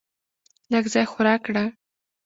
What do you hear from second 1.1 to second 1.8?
خو راکړه.